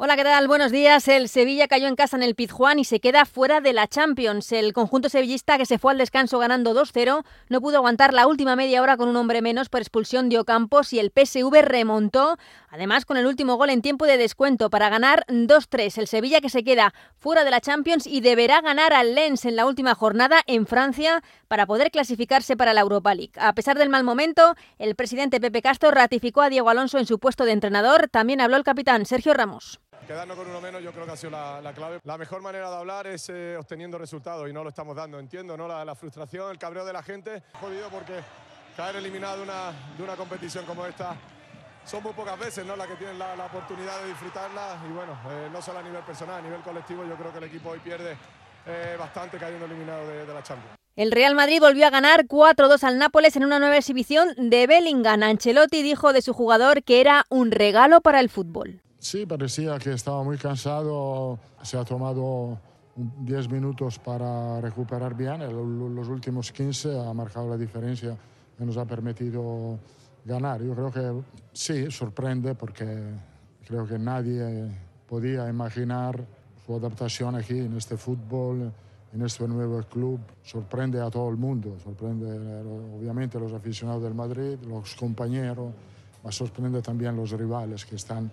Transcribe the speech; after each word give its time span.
Hola, 0.00 0.14
¿qué 0.14 0.22
tal? 0.22 0.46
Buenos 0.46 0.70
días. 0.70 1.08
El 1.08 1.28
Sevilla 1.28 1.66
cayó 1.66 1.88
en 1.88 1.96
casa 1.96 2.16
en 2.16 2.22
el 2.22 2.36
Pizjuán 2.36 2.78
y 2.78 2.84
se 2.84 3.00
queda 3.00 3.24
fuera 3.24 3.60
de 3.60 3.72
la 3.72 3.88
Champions. 3.88 4.52
El 4.52 4.72
conjunto 4.72 5.08
sevillista 5.08 5.58
que 5.58 5.66
se 5.66 5.80
fue 5.80 5.90
al 5.90 5.98
descanso 5.98 6.38
ganando 6.38 6.72
2-0 6.72 7.24
no 7.48 7.60
pudo 7.60 7.78
aguantar 7.78 8.14
la 8.14 8.28
última 8.28 8.54
media 8.54 8.80
hora 8.80 8.96
con 8.96 9.08
un 9.08 9.16
hombre 9.16 9.42
menos 9.42 9.68
por 9.68 9.80
expulsión 9.80 10.28
de 10.28 10.38
Ocampos 10.38 10.92
y 10.92 11.00
el 11.00 11.10
PSV 11.10 11.62
remontó, 11.62 12.36
además 12.68 13.06
con 13.06 13.16
el 13.16 13.26
último 13.26 13.56
gol 13.56 13.70
en 13.70 13.82
tiempo 13.82 14.06
de 14.06 14.18
descuento 14.18 14.70
para 14.70 14.88
ganar 14.88 15.24
2-3. 15.26 15.98
El 15.98 16.06
Sevilla 16.06 16.40
que 16.40 16.48
se 16.48 16.62
queda 16.62 16.94
fuera 17.16 17.42
de 17.42 17.50
la 17.50 17.60
Champions 17.60 18.06
y 18.06 18.20
deberá 18.20 18.60
ganar 18.60 18.92
al 18.92 19.16
Lens 19.16 19.46
en 19.46 19.56
la 19.56 19.66
última 19.66 19.96
jornada 19.96 20.42
en 20.46 20.68
Francia 20.68 21.24
para 21.48 21.66
poder 21.66 21.90
clasificarse 21.90 22.56
para 22.56 22.72
la 22.72 22.82
Europa 22.82 23.16
League. 23.16 23.32
A 23.36 23.52
pesar 23.52 23.76
del 23.76 23.88
mal 23.88 24.04
momento, 24.04 24.54
el 24.78 24.94
presidente 24.94 25.40
Pepe 25.40 25.60
Castro 25.60 25.90
ratificó 25.90 26.42
a 26.42 26.50
Diego 26.50 26.70
Alonso 26.70 26.98
en 26.98 27.06
su 27.06 27.18
puesto 27.18 27.44
de 27.44 27.50
entrenador. 27.50 28.06
También 28.08 28.40
habló 28.40 28.56
el 28.56 28.62
capitán 28.62 29.04
Sergio 29.04 29.34
Ramos. 29.34 29.80
Quedarnos 30.08 30.38
con 30.38 30.48
uno 30.48 30.58
menos 30.62 30.82
yo 30.82 30.90
creo 30.90 31.04
que 31.04 31.12
ha 31.12 31.16
sido 31.18 31.32
la, 31.32 31.72
clave. 31.74 32.00
La 32.02 32.16
mejor 32.16 32.40
manera 32.40 32.70
de 32.70 32.76
hablar 32.76 33.06
es 33.06 33.28
eh, 33.28 33.58
obteniendo 33.58 33.98
resultados 33.98 34.48
y 34.48 34.54
no 34.54 34.64
lo 34.64 34.70
estamos 34.70 34.96
dando. 34.96 35.18
Entiendo 35.18 35.54
¿no? 35.54 35.68
La, 35.68 35.94
frustración, 35.94 36.50
el 36.50 36.56
cabreo 36.56 36.86
de 36.86 36.94
la 36.94 37.02
gente. 37.02 37.42
Jodido 37.60 37.90
porque 37.90 38.14
caer 38.74 38.96
eliminado 38.96 39.36
de 39.36 39.42
una, 39.42 39.70
de 39.98 40.02
una 40.02 40.16
competición 40.16 40.64
como 40.64 40.86
esta 40.86 41.14
son 41.84 42.02
muy 42.02 42.14
pocas 42.14 42.38
veces 42.38 42.64
¿no? 42.64 42.74
las 42.74 42.86
que 42.86 42.94
tienen 42.94 43.18
la, 43.18 43.34
oportunidad 43.44 44.00
de 44.00 44.08
disfrutarla 44.08 44.78
y 44.88 44.92
bueno, 44.94 45.12
eh, 45.28 45.50
no 45.52 45.60
solo 45.60 45.80
a 45.80 45.82
nivel 45.82 46.02
personal, 46.02 46.38
a 46.38 46.42
nivel 46.42 46.62
colectivo 46.62 47.04
yo 47.04 47.14
creo 47.14 47.30
que 47.30 47.38
el 47.38 47.44
equipo 47.44 47.68
hoy 47.68 47.78
pierde 47.80 48.16
eh, 48.64 48.96
bastante 48.98 49.36
cayendo 49.36 49.66
eliminado 49.66 50.08
de, 50.08 50.24
de 50.24 50.32
la 50.32 50.42
Champions. 50.42 50.74
El 50.96 51.12
Real 51.12 51.34
Madrid 51.34 51.60
volvió 51.60 51.86
a 51.86 51.90
ganar 51.90 52.24
4-2 52.24 52.82
al 52.82 52.98
Nápoles 52.98 53.36
en 53.36 53.44
una 53.44 53.58
nueva 53.58 53.76
exhibición 53.76 54.30
de 54.38 54.66
Bellingham. 54.66 55.22
Ancelotti 55.22 55.82
dijo 55.82 56.14
de 56.14 56.22
su 56.22 56.32
jugador 56.32 56.82
que 56.82 57.02
era 57.02 57.26
un 57.28 57.50
regalo 57.50 58.00
para 58.00 58.20
el 58.20 58.30
fútbol. 58.30 58.80
Sí, 59.00 59.26
parecía 59.26 59.78
que 59.78 59.92
estaba 59.92 60.24
muy 60.24 60.36
cansado. 60.38 61.38
Se 61.62 61.78
ha 61.78 61.84
tomado 61.84 62.58
10 62.96 63.48
minutos 63.48 63.98
para 64.00 64.60
recuperar 64.60 65.14
bien. 65.14 65.40
Los 65.94 66.08
últimos 66.08 66.50
15 66.50 66.98
ha 66.98 67.14
marcado 67.14 67.48
la 67.48 67.56
diferencia 67.56 68.16
y 68.58 68.64
nos 68.64 68.76
ha 68.76 68.84
permitido 68.84 69.78
ganar. 70.24 70.60
Yo 70.62 70.74
creo 70.74 70.90
que 70.90 71.22
sí, 71.52 71.90
sorprende 71.92 72.56
porque 72.56 72.84
creo 73.64 73.86
que 73.86 74.00
nadie 74.00 74.68
podía 75.08 75.48
imaginar 75.48 76.26
su 76.66 76.74
adaptación 76.74 77.36
aquí 77.36 77.56
en 77.56 77.76
este 77.76 77.96
fútbol, 77.96 78.72
en 79.12 79.22
este 79.22 79.46
nuevo 79.46 79.80
club. 79.84 80.18
Sorprende 80.42 81.00
a 81.00 81.08
todo 81.08 81.30
el 81.30 81.36
mundo, 81.36 81.76
sorprende 81.84 82.26
obviamente 82.98 83.38
a 83.38 83.40
los 83.40 83.52
aficionados 83.52 84.02
del 84.02 84.14
Madrid, 84.14 84.58
los 84.66 84.96
compañeros, 84.96 85.72
pero 86.20 86.32
sorprende 86.32 86.82
también 86.82 87.14
a 87.14 87.16
los 87.16 87.30
rivales 87.30 87.86
que 87.86 87.94
están 87.94 88.28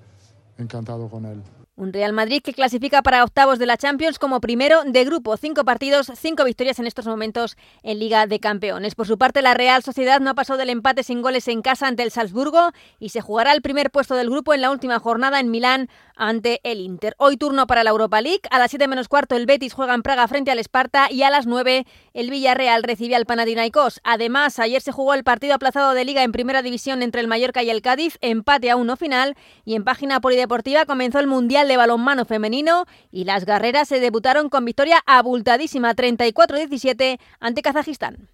encantado 0.57 1.09
con 1.09 1.25
él. 1.25 1.41
Un 1.77 1.91
Real 1.91 2.13
Madrid 2.13 2.41
que 2.41 2.53
clasifica 2.53 3.01
para 3.01 3.21
octavos 3.21 3.59
de 3.59 3.65
la 3.65 3.75
Champions 3.75 4.17
como 4.17 4.39
primero 4.39 4.85
de 4.85 5.03
grupo. 5.03 5.35
Cinco 5.35 5.65
partidos, 5.65 6.09
cinco 6.15 6.45
victorias 6.45 6.79
en 6.79 6.87
estos 6.87 7.05
momentos 7.05 7.57
en 7.83 7.99
Liga 7.99 8.27
de 8.27 8.39
Campeones. 8.39 8.95
Por 8.95 9.07
su 9.07 9.17
parte, 9.17 9.41
la 9.41 9.53
Real 9.53 9.83
Sociedad 9.83 10.21
no 10.21 10.29
ha 10.29 10.35
pasado 10.35 10.57
del 10.57 10.69
empate 10.69 11.03
sin 11.03 11.21
goles 11.21 11.49
en 11.49 11.61
casa 11.61 11.87
ante 11.87 12.03
el 12.03 12.11
Salzburgo 12.11 12.71
y 12.97 13.09
se 13.09 13.19
jugará 13.19 13.51
el 13.51 13.61
primer 13.61 13.91
puesto 13.91 14.15
del 14.15 14.29
grupo 14.29 14.53
en 14.53 14.61
la 14.61 14.71
última 14.71 14.99
jornada 14.99 15.41
en 15.41 15.51
Milán 15.51 15.89
ante 16.15 16.61
el 16.63 16.79
Inter. 16.79 17.13
Hoy 17.17 17.35
turno 17.35 17.67
para 17.67 17.83
la 17.83 17.89
Europa 17.89 18.21
League. 18.21 18.43
A 18.51 18.59
las 18.59 18.71
7 18.71 18.87
menos 18.87 19.09
cuarto 19.09 19.35
el 19.35 19.45
Betis 19.45 19.73
juega 19.73 19.95
en 19.95 20.01
Praga 20.01 20.29
frente 20.29 20.51
al 20.51 20.59
Esparta 20.59 21.07
y 21.11 21.23
a 21.23 21.29
las 21.29 21.45
9 21.45 21.85
el 22.13 22.29
Villarreal 22.29 22.83
recibe 22.83 23.17
al 23.17 23.25
Panathinaikos. 23.25 23.99
Además, 24.05 24.59
ayer 24.59 24.81
se 24.81 24.93
jugó 24.93 25.13
el 25.13 25.25
partido 25.25 25.53
aplazado 25.53 25.93
de 25.93 26.05
Liga 26.05 26.23
en 26.23 26.31
Primera 26.31 26.61
División 26.61 27.01
entre 27.01 27.19
el 27.19 27.27
Mallorca 27.27 27.63
y 27.63 27.69
el 27.69 27.81
Cádiz, 27.81 28.17
empate 28.21 28.71
a 28.71 28.77
uno 28.77 28.95
final 28.95 29.35
y 29.65 29.75
en 29.75 29.83
página 29.83 30.21
polideportiva 30.21 30.85
comenzó 30.85 31.19
el 31.19 31.27
Mundial 31.65 31.67
de 31.67 31.77
Balonmano 31.77 32.25
Femenino 32.25 32.85
y 33.11 33.23
las 33.23 33.45
guerreras 33.45 33.87
se 33.87 33.99
debutaron 33.99 34.49
con 34.49 34.65
victoria 34.65 35.01
abultadísima 35.07 35.95
34-17 35.95 37.19
ante 37.39 37.61
Kazajistán. 37.63 38.29